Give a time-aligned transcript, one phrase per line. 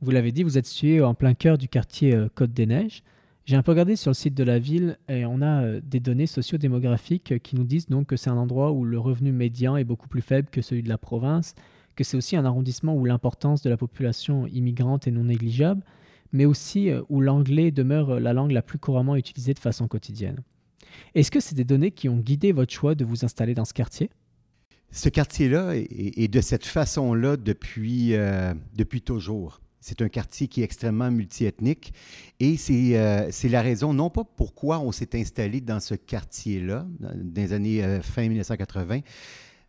[0.01, 3.03] Vous l'avez dit, vous êtes situé en plein cœur du quartier euh, Côte-des-Neiges.
[3.47, 6.01] J'ai un peu regardé sur le site de la ville et on a euh, des
[6.01, 9.85] données sociodémographiques qui nous disent donc que c'est un endroit où le revenu médian est
[9.85, 11.55] beaucoup plus faible que celui de la province,
[11.97, 15.83] que c'est aussi un arrondissement où l'importance de la population immigrante est non négligeable
[16.33, 19.89] mais aussi euh, où l'anglais demeure euh, la langue la plus couramment utilisée de façon
[19.89, 20.41] quotidienne.
[21.15, 23.75] Est-ce que c'est des données qui ont guidé votre choix de vous installer dans ce
[23.75, 24.11] quartier?
[24.91, 29.61] Ce quartier-là est, de cette façon-là depuis, euh, depuis toujours.
[29.81, 31.93] C'est un quartier qui est extrêmement multiethnique
[32.41, 37.53] et c'est la raison, non pas pourquoi on s'est installé dans ce quartier-là, dans les
[37.53, 39.01] années fin 1980,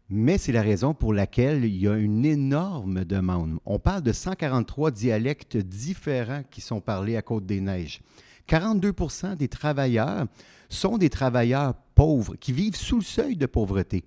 [0.10, 3.60] mais c'est la raison pour laquelle il y a une énorme demande.
[3.66, 8.02] On parle de 143 dialectes différents qui sont parlés à Côte-des-Neiges.
[8.48, 8.94] 42
[9.38, 10.26] des travailleurs
[10.70, 14.04] sont des travailleurs pauvres qui vivent sous le seuil de pauvreté.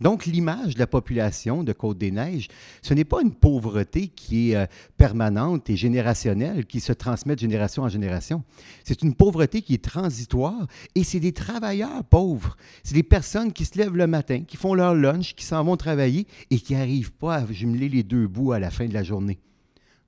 [0.00, 2.48] Donc, l'image de la population de Côte-des-Neiges,
[2.82, 4.66] ce n'est pas une pauvreté qui est euh,
[4.98, 8.44] permanente et générationnelle, qui se transmet de génération en génération.
[8.84, 12.56] C'est une pauvreté qui est transitoire et c'est des travailleurs pauvres.
[12.82, 15.76] C'est des personnes qui se lèvent le matin, qui font leur lunch, qui s'en vont
[15.76, 19.02] travailler et qui n'arrivent pas à jumeler les deux bouts à la fin de la
[19.02, 19.38] journée.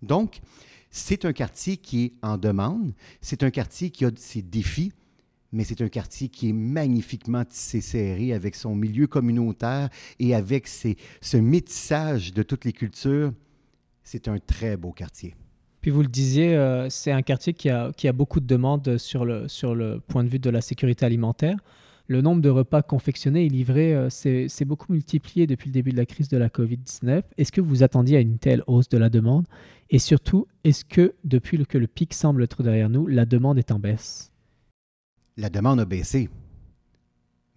[0.02, 0.40] Donc,
[0.90, 4.92] c'est un quartier qui est en demande, c'est un quartier qui a ses défis,
[5.52, 9.88] mais c'est un quartier qui est magnifiquement tissé serré avec son milieu communautaire
[10.18, 13.32] et avec ce métissage de toutes les cultures.
[14.02, 15.34] C'est un très beau quartier.
[15.80, 20.00] Puis vous le disiez, euh, c'est un quartier qui a, beaucoup de demandes sur le,
[20.06, 21.56] point de vue de la sécurité alimentaire.
[22.08, 25.98] Le nombre de repas confectionnés et livrés euh, s'est beaucoup multiplié depuis le début de
[25.98, 27.22] la crise de la COVID-19.
[27.36, 29.46] Est-ce que vous attendiez à une telle hausse de la demande?
[29.90, 33.70] Et surtout, est-ce que depuis que le pic semble être derrière nous, la demande est
[33.70, 34.32] en baisse?
[35.38, 36.28] La demande a baissé,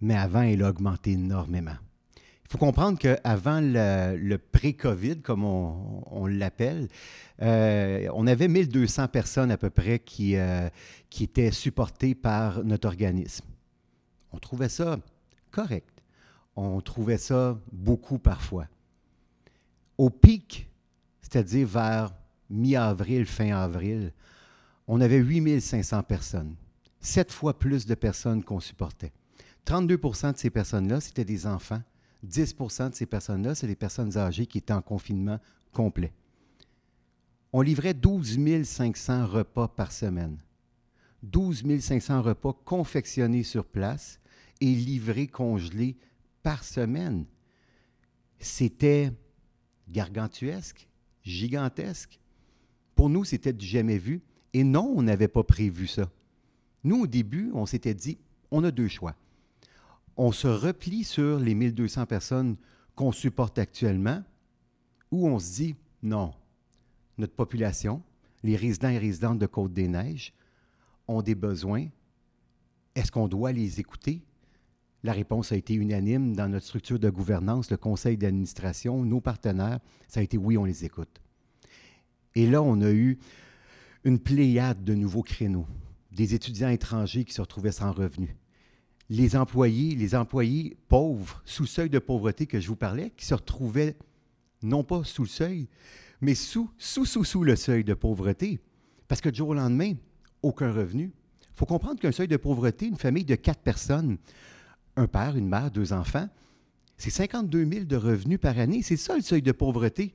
[0.00, 1.76] mais avant, elle a augmenté énormément.
[2.16, 6.88] Il faut comprendre qu'avant le, le pré-COVID, comme on, l'appelle,
[7.40, 10.68] euh, on avait 1200 personnes à peu près qui, euh,
[11.10, 13.46] qui étaient supportées par notre organisme.
[14.32, 14.98] On trouvait ça
[15.50, 16.02] correct.
[16.54, 18.66] On trouvait ça beaucoup parfois.
[19.98, 20.68] Au pic,
[21.22, 22.12] c'est-à-dire vers
[22.48, 24.12] mi-avril, fin avril,
[24.86, 26.54] on avait 8500 personnes
[27.02, 29.12] sept fois plus de personnes qu'on supportait.
[29.66, 31.82] 32% de ces personnes-là, c'était des enfants.
[32.26, 35.38] 10% de ces personnes-là, c'est des personnes âgées qui étaient en confinement
[35.72, 36.12] complet.
[37.52, 40.38] On livrait 12 500 repas par semaine.
[41.24, 44.20] 12 500 repas confectionnés sur place
[44.60, 45.96] et livrés congelés
[46.42, 47.26] par semaine.
[48.38, 49.12] C'était
[49.88, 50.88] gargantuesque,
[51.22, 52.18] gigantesque.
[52.94, 54.22] Pour nous, c'était du jamais vu.
[54.52, 56.10] Et non, on n'avait pas prévu ça.
[56.84, 58.18] Nous, au début, on s'était dit,
[58.50, 59.14] on a deux choix.
[60.16, 62.56] On se replie sur les 1200 personnes
[62.94, 64.22] qu'on supporte actuellement,
[65.10, 66.32] ou on se dit, non,
[67.18, 68.02] notre population,
[68.42, 70.32] les résidents et résidentes de Côte-des-Neiges,
[71.08, 71.86] ont des besoins.
[72.94, 74.22] Est-ce qu'on doit les écouter?
[75.04, 79.80] La réponse a été unanime dans notre structure de gouvernance, le conseil d'administration, nos partenaires.
[80.08, 81.20] Ça a été oui, on les écoute.
[82.34, 83.18] Et là, on a eu
[84.04, 85.66] une pléiade de nouveaux créneaux
[86.12, 88.36] des étudiants étrangers qui se retrouvaient sans revenus,
[89.08, 93.34] les employés, les employés pauvres, sous seuil de pauvreté que je vous parlais, qui se
[93.34, 93.96] retrouvaient
[94.62, 95.68] non pas sous le seuil,
[96.20, 98.60] mais sous, sous, sous, sous le seuil de pauvreté.
[99.08, 99.94] Parce que du jour au lendemain,
[100.42, 101.12] aucun revenu.
[101.42, 104.18] Il faut comprendre qu'un seuil de pauvreté, une famille de quatre personnes,
[104.96, 106.28] un père, une mère, deux enfants,
[106.96, 108.82] c'est 52 000 de revenus par année.
[108.82, 110.14] C'est ça le seuil de pauvreté.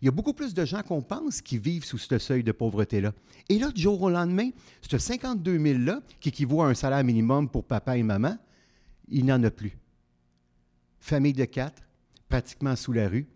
[0.00, 2.52] Il y a beaucoup plus de gens qu'on pense qui vivent sous ce seuil de
[2.52, 3.12] pauvreté-là.
[3.48, 4.50] Et là, du jour au lendemain,
[4.82, 8.36] ce 52 000-là, qui équivaut à un salaire minimum pour papa et maman,
[9.08, 9.76] il n'en a plus.
[10.98, 11.82] Famille de quatre,
[12.28, 13.26] pratiquement sous la rue,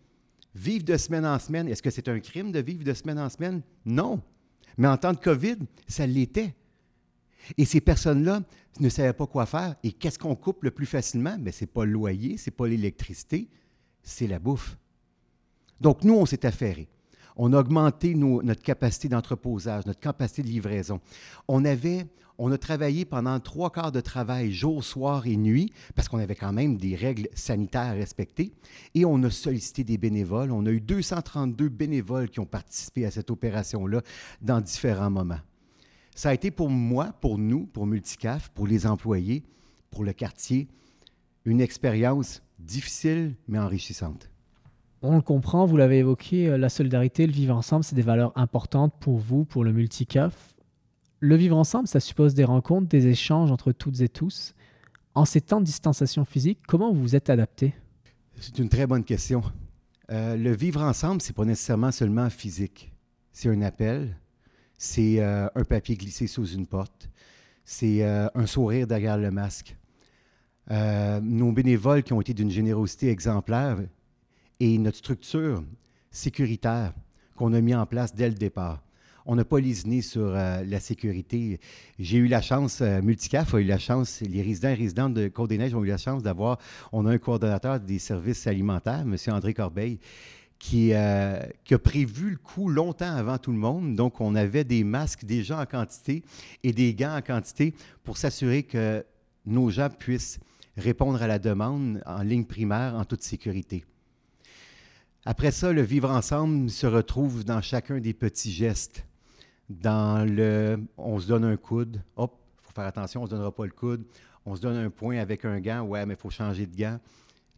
[0.55, 1.69] vivent de semaine en semaine.
[1.69, 3.63] Est-ce que c'est un crime de vivre de semaine en semaine?
[3.85, 4.21] Non.
[4.77, 5.57] Mais en temps de COVID,
[5.87, 6.55] ça l'était.
[7.57, 8.43] Et ces personnes-là
[8.81, 9.77] ne savaient pas quoi faire.
[9.83, 11.37] Et qu'est-ce qu'on coupe le plus facilement?
[11.41, 13.49] Mais ce n'est pas le loyer, ce n'est pas l'électricité,
[14.03, 14.77] c'est la bouffe.
[15.81, 16.89] Donc, nous, on s'est affairé.
[17.37, 21.01] On a augmenté notre capacité d'entreposage, notre capacité de livraison.
[21.49, 22.07] On avait,
[22.39, 26.35] on a travaillé pendant trois quarts de travail, jour, soir et nuit, parce qu'on avait
[26.35, 28.53] quand même des règles sanitaires à respecter.
[28.95, 30.51] Et on a sollicité des bénévoles.
[30.51, 34.03] On a eu 232 bénévoles qui ont participé à cette opération-là
[34.43, 35.41] dans différents moments.
[36.15, 39.45] Ça a été pour moi, pour nous, pour Multicaf, pour les employés,
[39.91, 40.69] pour le quartier,
[41.45, 44.30] une expérience difficile mais enrichissante.
[45.03, 48.37] On le comprend, vous l'avez évoqué, euh, la solidarité, le vivre ensemble, c'est des valeurs
[48.37, 50.53] importantes pour vous, pour le multicaf.
[51.21, 54.55] Le vivre ensemble, ça suppose des rencontres, des échanges entre toutes et tous.
[55.15, 57.75] En ces temps de distanciation physique, comment vous vous êtes adapté?
[58.41, 59.43] C'est une très bonne question.
[60.11, 62.93] Euh, le vivre ensemble, c'est pas nécessairement seulement physique.
[63.33, 64.17] C'est un appel,
[64.77, 67.09] c'est euh, un papier glissé sous une porte,
[67.65, 69.77] c'est un sourire derrière le masque.
[70.69, 73.79] nos bénévoles qui ont été d'une générosité exemplaire,
[74.61, 75.65] et notre structure
[76.11, 76.93] sécuritaire
[77.35, 78.83] qu'on a mis en place dès le départ.
[79.27, 81.61] On n'a pas lésiné sur euh, la sécurité.
[81.99, 85.29] J'ai eu la chance, euh, Multicaf a eu la chance, les résidents et résidentes de
[85.29, 86.59] Côte-des-Neiges ont eu la chance d'avoir,
[86.93, 89.17] on a un coordonnateur des services alimentaires, M.
[89.29, 89.99] André Corbeil,
[90.59, 93.95] qui, euh, qui, a prévu le coup longtemps avant tout le monde.
[93.95, 96.23] Donc, on avait des masques déjà en quantité
[96.63, 97.75] et des gants en quantité
[98.05, 99.05] pour s'assurer que
[99.47, 100.39] nos gens puissent
[100.77, 103.85] répondre à la demande en ligne primaire en toute sécurité.
[105.27, 109.07] Après ça, le vivre ensemble se retrouve dans chacun des petits gestes.
[109.69, 113.35] Dans le on se donne un coude, hop, il faut faire attention, on ne se
[113.35, 114.05] donnera pas le coude.
[114.47, 116.99] On se donne un point avec un gant, ouais, mais il faut changer de gant.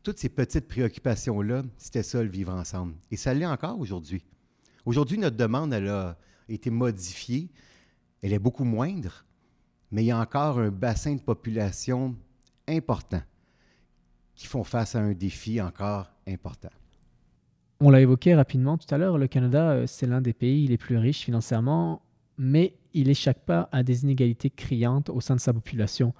[0.03, 2.95] Toutes ces petites préoccupations-là, c'était ça le vivre ensemble.
[3.13, 4.25] Et ça l'est encore aujourd'hui.
[4.85, 6.19] Aujourd'hui, notre demande, elle a
[6.49, 7.49] été modifiée.
[8.21, 9.25] Elle est beaucoup moindre,
[9.93, 12.17] mais il y a encore un bassin de population
[12.69, 13.23] important
[14.35, 16.71] qui font face à un défi encore important.
[17.85, 20.79] On l'a évoqué rapidement tout à l'heure, le Canada, euh, c'est l'un des pays les
[20.79, 22.01] plus riches financièrement,
[22.39, 26.15] mais il échappe pas à des inégalités criantes au sein de sa population.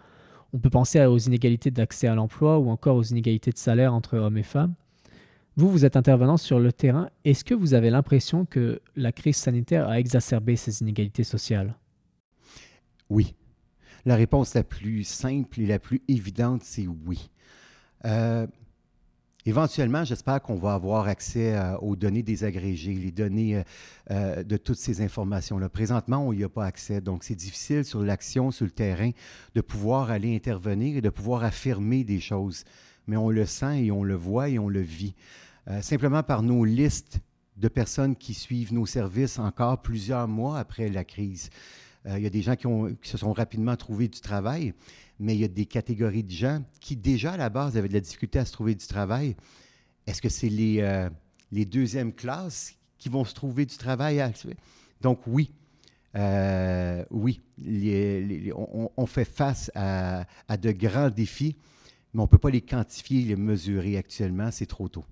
[0.53, 4.19] On peut penser aux inégalités d'accès à l'emploi ou encore aux inégalités de salaire entre
[4.19, 4.75] hommes et femmes.
[5.55, 7.11] Vous, vous êtes intervenant sur le terrain.
[7.25, 11.77] Est-ce que vous avez l'impression que la crise sanitaire a exacerbé ces inégalités sociales?
[13.09, 13.37] Oui.
[14.05, 17.31] La réponse la plus simple et la plus évidente, c'est oui.
[18.05, 18.49] Euh,
[19.45, 23.63] Éventuellement, j'espère qu'on va avoir accès euh, aux données désagrégées, les données euh,
[24.13, 25.69] euh, de toutes ces informations-là.
[25.69, 27.01] Présentement, on n'y a pas accès.
[27.01, 29.11] Donc, c'est difficile sur l'action, sur le terrain,
[29.57, 32.63] de pouvoir aller intervenir et de pouvoir affirmer des choses.
[33.09, 35.15] Mais on le sent et on le voit et on le vit.
[35.81, 37.19] simplement par nos listes
[37.57, 41.51] de personnes qui suivent nos services encore plusieurs mois après la crise.
[42.07, 44.73] Il y a des gens qui, se sont rapidement trouvés du travail
[45.23, 47.95] mais il y a des catégories de gens qui, déjà à la base, avaient de
[47.95, 49.37] la difficulté à se trouver du travail.
[50.07, 51.09] Est-ce que c'est les, euh,
[51.53, 54.23] les deuxièmes classes qui vont se trouver du travail?
[55.01, 55.53] Donc, oui.
[56.15, 57.41] Euh, oui,
[58.55, 60.27] on, fait face à,
[60.61, 61.57] de grands défis,
[62.13, 65.07] mais on ne peut pas les quantifier, les mesurer actuellement, c'est trop tôt.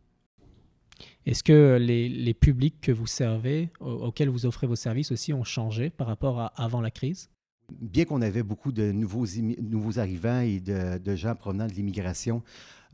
[1.24, 5.44] Est-ce que les, les, publics que vous servez, auxquels vous offrez vos services aussi, ont
[5.44, 7.30] changé par rapport à avant la crise?
[7.80, 9.26] Bien qu'on avait beaucoup de nouveaux,
[9.62, 12.42] nouveaux arrivants et de, gens provenant de l'immigration,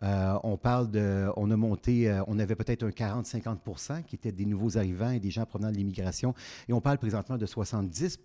[0.02, 4.33] euh, on parle de, on a monté, euh, on avait peut-être un 40-50 qui étaient
[4.33, 6.35] des nouveaux arrivants et des gens provenant de l'immigration,
[6.68, 8.18] et on parle présentement de 70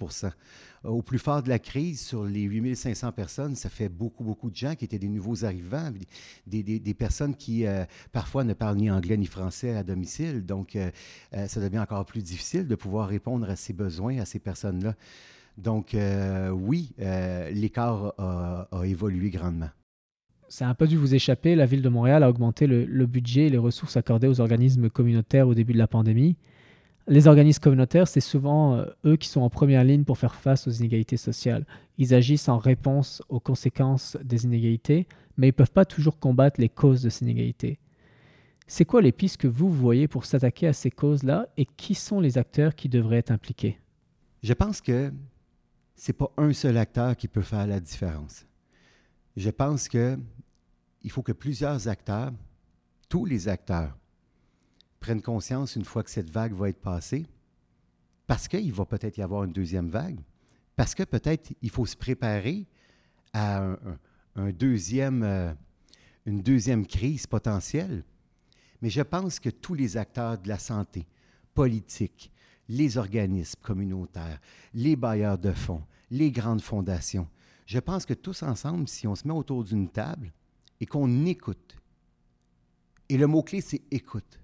[0.83, 4.55] Au plus fort de la crise, sur les 8500 personnes, ça fait beaucoup, beaucoup de
[4.55, 5.91] gens qui étaient des nouveaux arrivants,
[6.45, 10.77] des, personnes qui euh, parfois ne parlent ni anglais ni français à domicile, donc
[11.31, 14.95] ça devient encore plus difficile de pouvoir répondre à ces besoins, à ces personnes-là.
[15.61, 19.69] Donc, euh, oui, euh, l'écart a, évolué grandement.
[20.49, 21.55] Ça n'a pas dû vous échapper.
[21.55, 25.47] La ville de Montréal a augmenté le, budget et les ressources accordées aux organismes communautaires
[25.47, 26.35] au début de la pandémie.
[27.07, 30.67] Les organismes communautaires, c'est souvent euh, eux qui sont en première ligne pour faire face
[30.67, 31.65] aux inégalités sociales.
[31.97, 36.59] Ils agissent en réponse aux conséquences des inégalités, mais ils ne peuvent pas toujours combattre
[36.59, 37.77] les causes de ces inégalités.
[38.67, 42.19] C'est quoi les pistes que vous voyez pour s'attaquer à ces causes-là et qui sont
[42.19, 43.79] les acteurs qui devraient être impliqués?
[44.43, 45.11] Je pense que
[46.01, 48.43] ce n'est pas un seul acteur qui peut faire la différence.
[49.37, 50.17] Je pense qu'il
[51.09, 52.33] faut que plusieurs acteurs,
[53.07, 53.95] tous les acteurs,
[54.99, 57.27] prennent conscience une fois que cette vague va être passée,
[58.25, 60.19] parce qu'il va peut-être y avoir une deuxième vague,
[60.75, 62.65] parce que peut-être il faut se préparer
[63.31, 63.75] à euh,
[64.37, 64.51] une
[66.41, 68.03] deuxième crise potentielle.
[68.81, 71.05] Mais je pense que tous les acteurs de la santé,
[71.53, 72.31] politique,
[72.67, 74.39] les organismes communautaires,
[74.73, 77.27] les bailleurs de fonds, les grandes fondations,
[77.65, 80.31] je pense que tous ensemble, si on se met autour d'une table
[80.79, 81.77] et qu'on écoute,
[83.09, 84.39] et le mot-clé, c'est écoute,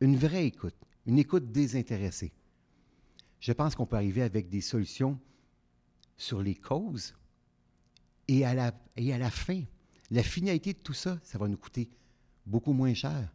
[0.00, 0.76] une vraie écoute,
[1.06, 2.32] une écoute désintéressée,
[3.40, 5.18] je pense qu'on peut arriver avec des solutions
[6.16, 7.14] sur les causes
[8.28, 9.62] et à la, et à la fin,
[10.10, 11.88] la finalité de tout ça, ça va nous coûter
[12.46, 13.32] beaucoup moins cher.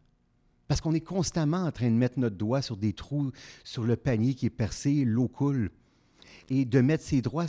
[0.67, 3.32] Parce qu'on est constamment en train de mettre notre doigt sur des trous,
[3.63, 5.72] sur le panier qui est percé, l'eau coule.
[6.50, 7.48] Et de mettre ses, doigts,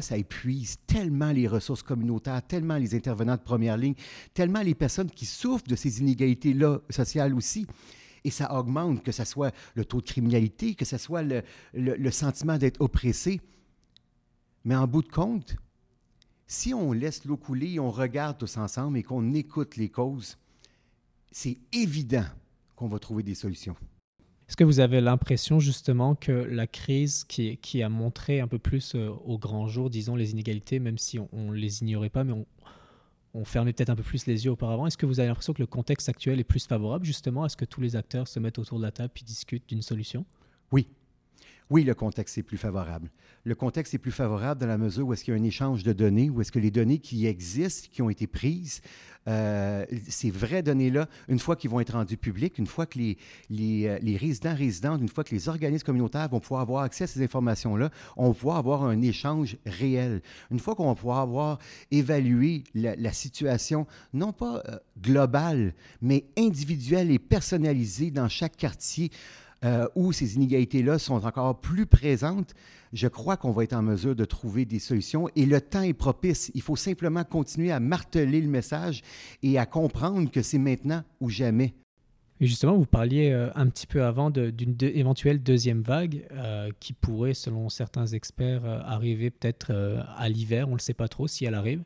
[0.00, 3.94] ça épuise tellement les ressources communautaires, tellement les intervenants de première ligne,
[4.34, 7.66] tellement les personnes qui souffrent de ces inégalités-là sociales aussi.
[8.24, 11.42] Et ça augmente, que ce soit le taux de criminalité, que ce soit le,
[11.72, 13.40] le sentiment d'être oppressé.
[14.64, 15.56] Mais en bout de compte,
[16.46, 20.38] si on laisse l'eau couler, on regarde tous ensemble et qu'on écoute les causes,
[21.30, 22.24] c'est évident
[22.74, 23.76] qu'on va trouver des solutions.
[24.48, 28.94] Est-ce que vous avez l'impression justement que la crise qui, a montré un peu plus
[28.94, 32.32] euh, au grand jour, disons, les inégalités, même si on ne les ignorait pas, mais
[32.32, 32.46] on,
[33.34, 35.60] on fermait peut-être un peu plus les yeux auparavant, est-ce que vous avez l'impression que
[35.60, 38.78] le contexte actuel est plus favorable justement Est-ce que tous les acteurs se mettent autour
[38.78, 40.24] de la table et discutent d'une solution?
[40.72, 40.88] Oui,
[41.70, 43.10] oui, le contexte est plus favorable.
[43.44, 45.82] Le contexte est plus favorable dans la mesure où est-ce qu'il y a un échange
[45.82, 48.80] de données, où est-ce que les données qui existent, qui ont été prises,
[49.28, 53.14] euh, ces vraies données-là, une fois qu'ils vont être rendues publiques, une fois que euh,
[53.50, 57.22] les, résidents résidentes, une fois que les organismes communautaires vont pouvoir avoir accès à ces
[57.22, 60.22] informations-là, on va pouvoir avoir un échange réel.
[60.50, 61.58] Une fois qu'on va pouvoir avoir
[61.90, 69.10] évalué la, situation, non pas euh, globale, mais individuelle et personnalisée dans chaque quartier,
[69.64, 72.54] euh, où ces inégalités-là sont encore plus présentes,
[72.92, 75.94] je crois qu'on va être en mesure de trouver des solutions et le temps est
[75.94, 76.52] propice.
[76.54, 79.02] Il faut simplement continuer à marteler le message
[79.42, 81.74] et à comprendre que c'est maintenant ou jamais.
[82.40, 87.34] Justement, vous parliez euh, un petit peu avant d'une éventuelle deuxième vague euh, qui pourrait,
[87.34, 89.72] selon certains experts, arriver peut-être
[90.16, 90.68] à l'hiver.
[90.68, 91.82] On ne le sait pas trop si elle arrive.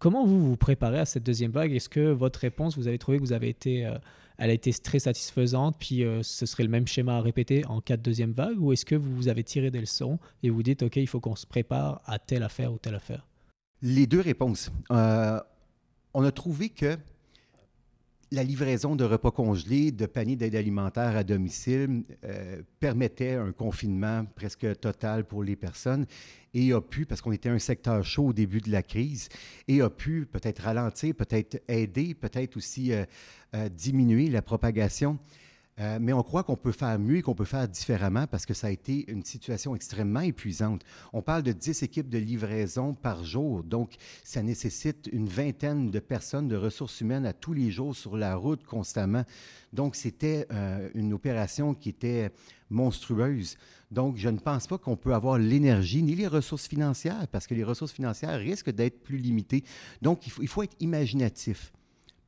[0.00, 1.72] comment vous vous préparez à cette deuxième vague?
[1.72, 3.88] Est-ce que votre réponse, vous avez trouvé que vous avez été
[4.38, 7.80] elle a été très satisfaisante, puis euh, ce serait le même schéma à répéter en
[7.80, 10.84] cas de deuxième vague, ou est-ce que vous avez tiré des leçons et vous dites,
[10.84, 13.26] OK, il faut qu'on se prépare à telle affaire ou telle affaire?
[13.82, 14.70] Les deux réponses.
[14.92, 15.40] Euh,
[16.14, 16.96] on a trouvé que
[18.30, 24.24] la livraison de repas congelés, de paniers d'aide alimentaire à domicile euh, permettait un confinement
[24.34, 26.06] presque total pour les personnes
[26.54, 29.28] et a pu, parce qu'on était un secteur chaud au début de la crise,
[29.66, 33.04] et a pu peut-être ralentir, peut-être aider, peut-être aussi euh,
[33.54, 35.18] euh, diminuer la propagation
[35.80, 38.54] euh, mais on croit qu'on peut faire mieux et qu'on peut faire différemment parce que
[38.54, 40.82] ça a été une situation extrêmement épuisante.
[41.12, 43.94] On parle de 10 équipes de livraison par jour, donc
[44.24, 48.34] ça nécessite une vingtaine de personnes de ressources humaines à tous les jours sur la
[48.34, 49.24] route constamment.
[49.72, 52.32] Donc c'était euh, une opération qui était
[52.70, 53.56] monstrueuse.
[53.90, 57.54] Donc je ne pense pas qu'on peut avoir l'énergie ni les ressources financières parce que
[57.54, 59.64] les ressources financières risquent d'être plus limitées.
[60.02, 61.72] Donc il faut, il faut être imaginatif.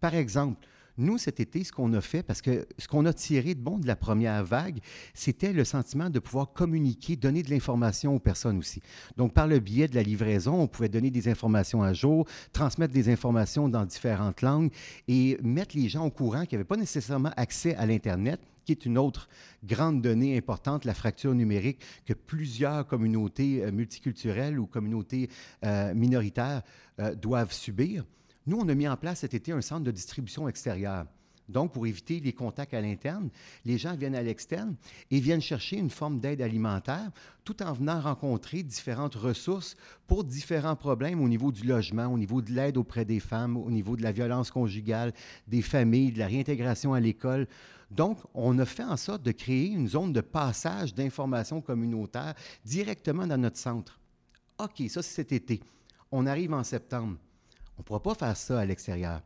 [0.01, 0.57] Par exemple,
[1.01, 3.79] nous, cet été, ce qu'on a fait, parce que ce qu'on a tiré de bon
[3.79, 4.79] de la première vague,
[5.15, 8.83] c'était le sentiment de pouvoir communiquer, donner de l'information aux personnes aussi.
[9.17, 12.93] Donc, par le biais de la livraison, on pouvait donner des informations à jour, transmettre
[12.93, 14.71] des informations dans différentes langues
[15.09, 18.87] et mettre les gens au courant qui n'avaient pas nécessairement accès à l'Internet, qui est
[18.87, 19.29] une autre
[19.65, 25.29] grande donnée importante, la fracture numérique que plusieurs communautés euh, multiculturelles ou communautés
[25.65, 26.63] euh, minoritaires
[27.01, 28.05] euh, doivent subir.
[28.51, 31.07] Nous, on a mis en place cet été un centre de distribution extérieure.
[31.49, 33.31] Donc, pour éviter les contacts à l'interne,
[33.65, 34.75] les gens viennent à l'externe
[35.13, 37.13] et viennent chercher une forme d'aide alimentaire
[37.45, 39.77] tout en venant rencontrer différentes ressources
[40.09, 43.71] pour différents problèmes au niveau du logement, au niveau de l'aide auprès des femmes, au
[43.71, 45.13] niveau de la violence conjugale,
[45.47, 47.47] des familles, de la réintégration à l'école.
[47.93, 53.29] Donc, on a fait en sorte de créer une zone de passage d'informations communautaires directement
[53.29, 54.01] dans notre centre.
[54.59, 55.61] OK, ça c'est cet été.
[56.11, 57.17] On arrive en septembre.
[57.81, 59.23] On ne pourra pas faire ça à l'extérieur.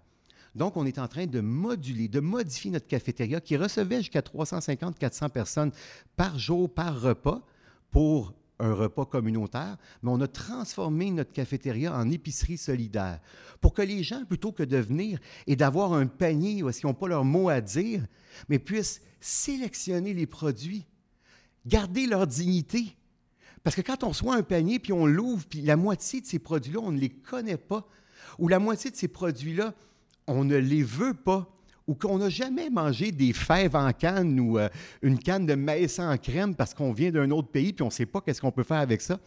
[0.54, 5.28] Donc, on est en train de moduler, de modifier notre cafétéria qui recevait jusqu'à 350-400
[5.30, 5.72] personnes
[6.16, 7.44] par jour, par repas,
[7.90, 13.18] pour un repas communautaire, mais on a transformé notre cafétéria en épicerie solidaire
[13.60, 15.18] pour que les gens, plutôt que de venir
[15.48, 18.06] et d'avoir un panier où ils n'ont pas leur mot à dire,
[18.48, 20.86] mais puissent sélectionner les produits,
[21.66, 22.96] garder leur dignité.
[23.64, 26.38] Parce que quand on reçoit un panier, puis on l'ouvre, puis la moitié de ces
[26.38, 27.88] produits-là, on ne les connaît pas,
[28.38, 29.74] ou la moitié de ces produits-là,
[30.26, 31.48] on ne les veut pas,
[31.86, 34.68] ou qu'on n'a jamais mangé des fèves en canne ou euh,
[35.02, 37.92] une canne de maïs en crème parce qu'on vient d'un autre pays puis on ne
[37.92, 39.18] sait pas qu'est-ce qu'on peut faire avec ça.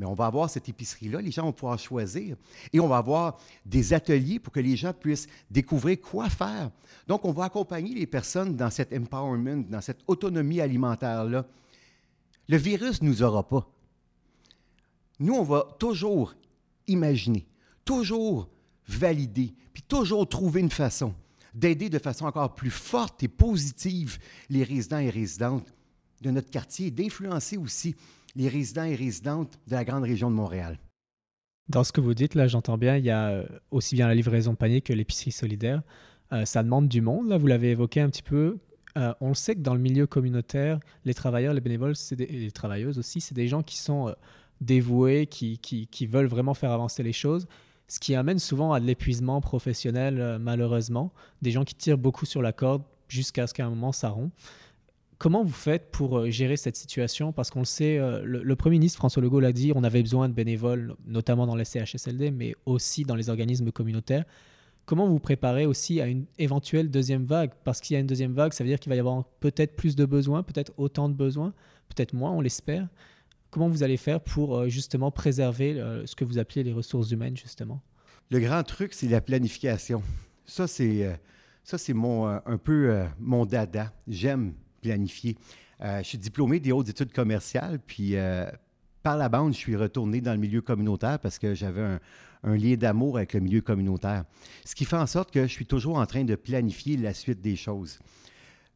[0.00, 2.34] Mais on va avoir cette épicerie-là, les gens vont pouvoir choisir.
[2.72, 6.70] Et on va avoir des ateliers pour que les gens puissent découvrir quoi faire.
[7.06, 11.44] Donc, on va accompagner les personnes dans cet empowerment, dans cette autonomie alimentaire-là.
[12.48, 13.68] Le virus ne nous aura pas.
[15.18, 16.34] Nous, on va toujours
[16.86, 17.46] imaginer,
[17.90, 18.48] toujours
[18.86, 21.12] valider, puis toujours trouver une façon
[21.54, 24.18] d'aider de façon encore plus forte et positive
[24.48, 25.74] les résidents et résidentes
[26.20, 27.96] de notre quartier, d'influencer aussi
[28.36, 30.78] les résidents et résidentes de la grande région de Montréal.
[31.68, 34.14] Dans ce que vous dites, là, j'entends bien, il y a euh, aussi bien la
[34.14, 35.82] livraison de panier que l'épicerie solidaire.
[36.32, 38.58] Euh, ça demande du monde, là, vous l'avez évoqué un petit peu.
[38.98, 42.52] Euh, on le sait que dans le milieu communautaire, les travailleurs, les bénévoles et les
[42.52, 44.14] travailleuses aussi, c'est des gens qui sont
[44.60, 47.48] dévoués, qui, veulent vraiment faire avancer les choses
[47.90, 51.12] ce qui amène souvent à de l'épuisement professionnel, euh, malheureusement.
[51.42, 54.32] Des gens qui tirent beaucoup sur la corde jusqu'à ce qu'à un moment ça rompt.
[55.18, 57.32] Comment vous faites pour euh, gérer cette situation?
[57.32, 60.28] Parce qu'on le sait, euh, le, Premier ministre François Legault l'a dit, on avait besoin
[60.28, 64.24] de bénévoles, notamment dans les CHSLD, mais aussi dans les organismes communautaires.
[64.86, 67.50] Comment vous préparez aussi à une éventuelle deuxième vague?
[67.64, 69.74] Parce qu'il y a une deuxième vague, ça veut dire qu'il va y avoir peut-être
[69.74, 71.52] plus de besoins, peut-être autant de besoins,
[71.88, 72.86] peut-être moins, on l'espère.
[73.50, 77.10] Comment vous allez faire pour euh, justement préserver euh, ce que vous appelez les ressources
[77.10, 77.82] humaines, justement?
[78.30, 80.02] Le grand truc, c'est la planification.
[80.46, 83.92] Ça, c'est, euh, un peu mon dada.
[84.06, 85.36] J'aime planifier.
[85.80, 88.14] je suis diplômé des hautes études commerciales, puis
[89.02, 91.98] par la bande, je suis retourné dans le milieu communautaire parce que j'avais
[92.42, 94.24] un lien d'amour avec le milieu communautaire.
[94.64, 97.40] Ce qui fait en sorte que je suis toujours en train de planifier la suite
[97.40, 97.98] des choses.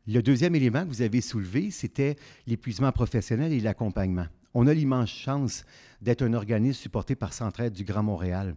[0.07, 4.27] Le deuxième élément que vous avez soulevé, c'était l'épuisement professionnel et l'accompagnement.
[4.55, 5.65] On a l'immense chance
[6.01, 8.55] d'être un organisme supporté par Centraide du Grand Montréal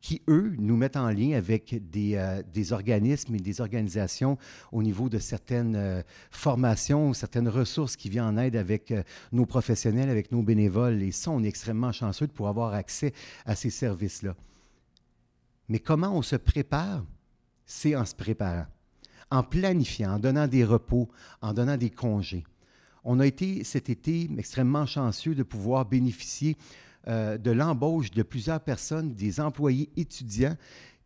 [0.00, 4.38] qui, eux, nous mettent en lien avec des, euh, organismes et des organisations
[4.72, 9.46] au niveau de certaines euh, formations, certaines ressources qui viennent en aide avec euh, nos
[9.46, 11.02] professionnels, avec nos bénévoles.
[11.02, 13.12] Et ça, on est extrêmement chanceux de pouvoir avoir accès
[13.44, 14.34] à ces services-là.
[15.68, 17.04] Mais comment on se prépare?
[17.66, 18.66] C'est en se préparant,
[19.30, 21.08] en planifiant, en donnant des repos,
[21.42, 22.44] en donnant des congés.
[23.04, 26.56] On a été cet été extrêmement chanceux de pouvoir bénéficier
[27.08, 30.56] euh, de l'embauche de plusieurs personnes, des employés étudiants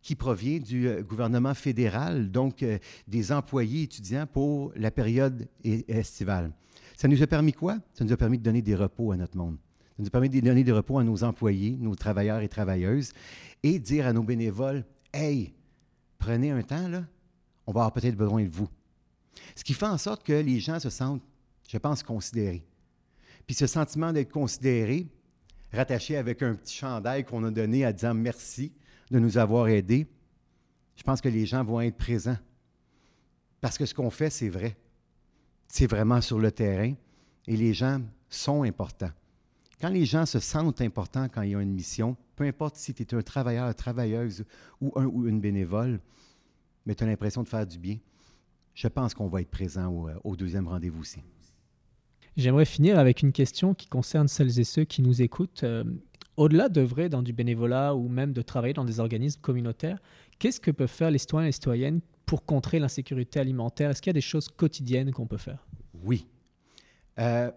[0.01, 2.77] qui proviennent du euh, gouvernement fédéral, donc euh,
[3.07, 6.51] des employés étudiants pour la période estivale.
[6.97, 7.77] Ça nous a permis quoi?
[7.93, 9.55] Ça nous a permis de donner des repos à notre monde.
[9.81, 13.13] Ça nous a permis de donner des repos à nos employés, nos travailleurs et travailleuses,
[13.61, 15.53] et dire à nos bénévoles, Hey,
[16.17, 17.05] prenez un temps, là,
[17.65, 18.67] on va avoir peut-être besoin de vous.
[19.55, 21.21] Ce qui fait en sorte que les gens se sentent
[21.73, 22.63] je pense, considéré.
[23.47, 25.07] Puis ce sentiment d'être considéré,
[25.71, 28.71] rattaché avec un petit chandail qu'on a donné à disant merci
[29.09, 30.07] de nous avoir aidés,
[30.95, 32.37] je pense que les gens vont être présents.
[33.59, 34.77] Parce que ce qu'on fait, c'est vrai.
[35.67, 36.93] C'est vraiment sur le terrain
[37.47, 39.11] et les gens sont importants.
[39.81, 43.01] Quand les gens se sentent importants quand ils ont une mission, peu importe si tu
[43.01, 44.45] es un travailleur, travailleuse
[44.79, 45.99] ou un ou une bénévole,
[46.85, 47.97] mais tu as l'impression de faire du bien,
[48.75, 51.23] je pense qu'on va être présent au, euh, deuxième rendez-vous aussi.
[52.35, 55.63] J'aimerais finir avec une question qui concerne celles et ceux qui nous écoutent.
[55.63, 55.83] Euh,
[56.35, 59.99] au-delà d'œuvrer dans du bénévolat ou même de travailler dans des organismes communautaires,
[60.39, 63.91] qu'est-ce que peuvent faire les citoyens et les citoyennes pour contrer l'insécurité alimentaire?
[63.91, 65.67] Est-ce qu'il y a des choses quotidiennes qu'on peut faire?
[66.03, 66.25] Oui.
[67.19, 67.51] Euh,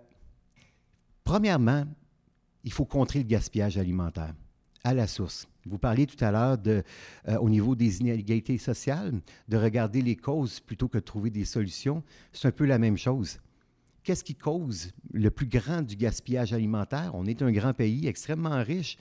[1.25, 1.85] premièrement,
[2.65, 4.35] il faut contrer le gaspillage alimentaire
[4.85, 5.49] à la source.
[5.65, 10.61] Vous parliez tout à l'heure euh, au niveau des inégalités sociales, de regarder les causes
[10.61, 12.05] plutôt que de trouver des solutions.
[12.33, 13.39] C'est un peu la même chose.
[14.07, 17.11] Qu'est-ce qui cause le plus grand du gaspillage alimentaire?
[17.15, 18.99] On est un grand pays extrêmement riche,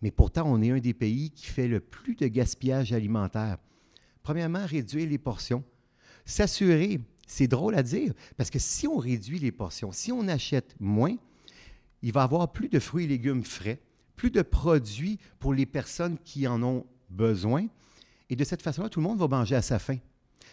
[0.00, 3.58] mais pourtant on est un des pays qui fait le plus de gaspillage alimentaire.
[4.22, 5.62] Premièrement, réduire les portions.
[6.24, 10.76] S'assurer, c'est drôle à dire, parce que si on réduit les portions, si on achète
[10.80, 11.14] moins,
[12.00, 13.82] il va y avoir plus de fruits et légumes frais,
[14.16, 17.66] plus de produits pour les personnes qui en ont besoin.
[18.30, 19.98] Et de cette façon-là, tout le monde va manger à sa faim.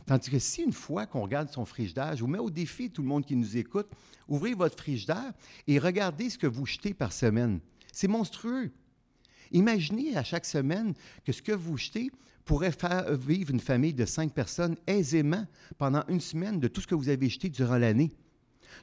[0.05, 3.01] Tandis que si une fois qu'on regarde son frigidaire, je vous mets au défi, tout
[3.01, 3.87] le monde qui nous écoute,
[4.27, 5.33] ouvrez votre frigidaire
[5.67, 7.59] et regardez ce que vous jetez par semaine.
[7.91, 8.71] C'est monstrueux.
[9.51, 10.93] Imaginez à chaque semaine
[11.25, 12.11] que ce que vous jetez
[12.45, 15.45] pourrait faire vivre une famille de cinq personnes aisément
[15.77, 18.11] pendant une semaine de tout ce que vous avez jeté durant l'année.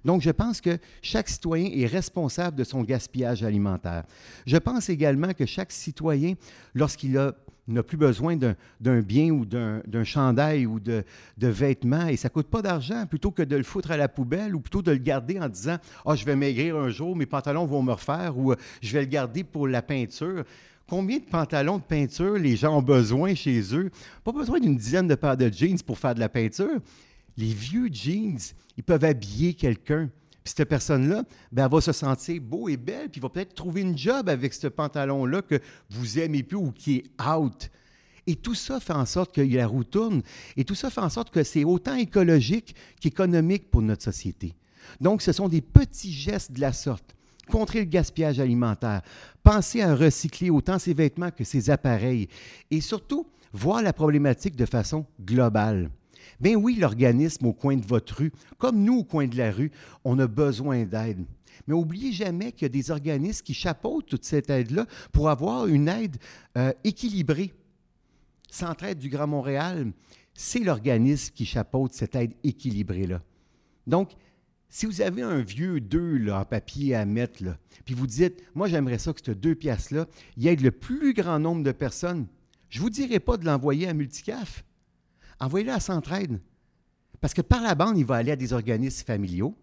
[0.04, 4.04] Donc, je pense que chaque citoyen est responsable de son gaspillage alimentaire.
[4.46, 6.34] Je pense également que chaque citoyen,
[6.74, 7.18] lorsqu'il
[7.68, 11.04] n'a plus besoin d'un bien ou d'un chandail ou de,
[11.38, 14.54] vêtements, et ça ne coûte pas d'argent, plutôt que de le foutre à la poubelle
[14.54, 17.66] ou plutôt de le garder en disant Ah, je vais maigrir un jour, mes pantalons
[17.66, 20.44] vont me refaire ou je vais le garder pour la peinture.
[20.88, 23.90] Combien de pantalons de peinture les gens ont besoin chez eux?
[24.22, 26.80] Pas besoin d'une dizaine de paires de jeans pour faire de la peinture
[27.36, 28.38] les vieux jeans,
[28.76, 30.10] ils peuvent habiller quelqu'un.
[30.46, 33.80] Puis cette personne-là, ben, elle va se sentir beau et belle, puis va peut-être trouver
[33.80, 37.68] une job avec ce pantalon-là que vous aimez plus ou qui est out.
[38.28, 40.22] Et tout ça fait en sorte que la roue tourne.
[40.56, 44.54] Et tout ça fait en sorte que c'est autant écologique qu'économique pour notre société.
[45.00, 47.16] Donc, ce sont des petits gestes de la sorte.
[47.50, 49.02] Contrer le gaspillage alimentaire.
[49.42, 52.28] Penser à recycler autant ses vêtements que ses appareils.
[52.70, 55.90] Et surtout, voir la problématique de façon globale.
[56.40, 59.70] Bien oui, l'organisme au coin de votre rue, comme nous au coin de la rue,
[60.04, 61.24] on a besoin d'aide.
[61.66, 65.66] Mais n'oubliez jamais qu'il y a des organismes qui chapeautent toute cette aide-là pour avoir
[65.66, 66.16] une aide
[66.56, 67.52] euh, équilibrée.
[68.50, 69.92] Centraide du Grand Montréal,
[70.34, 73.22] c'est l'organisme qui chapeaute cette aide équilibrée-là.
[73.86, 74.12] Donc,
[74.68, 77.42] si vous avez un vieux 2 en papier à mettre,
[77.84, 81.38] puis vous dites, moi j'aimerais ça que ce deux pièces-là, il aide le plus grand
[81.38, 82.26] nombre de personnes,
[82.68, 84.65] je ne vous dirai pas de l'envoyer à Multicaf
[85.40, 86.40] envoyez-le à Centraide.
[87.20, 89.54] Parce que par la bande, il va aller à des organismes familiaux,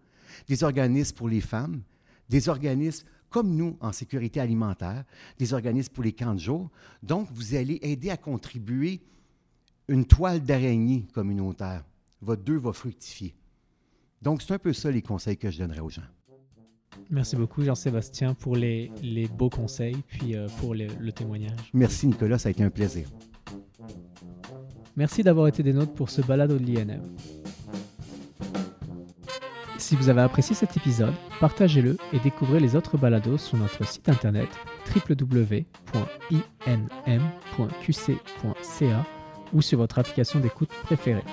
[0.48, 1.82] des organismes pour les femmes,
[2.28, 5.04] des organismes comme nous en sécurité alimentaire,
[5.38, 6.70] des organismes pour les camps de jour.
[7.02, 9.00] Donc, vous allez aider à contribuer
[9.88, 11.84] une toile d'araignée communautaire.
[12.20, 13.34] Votre deux va fructifier.
[14.22, 16.02] Donc, c'est un peu ça les conseils que je donnerais aux gens.
[17.10, 18.90] Merci beaucoup, Jean-Sébastien, pour les,
[19.36, 21.58] beaux conseils, puis euh, pour le témoignage.
[21.72, 23.08] Merci, Nicolas, ça a été un plaisir.
[24.96, 27.02] Merci d'avoir été des nôtres pour ce balado de l'INM.
[29.78, 34.08] Si vous avez apprécié cet épisode, partagez-le et découvrez les autres balados sur notre site
[34.08, 34.48] internet
[34.94, 35.66] www.inm.qc.ca
[39.52, 41.24] ou sur votre application d'écoute préférée.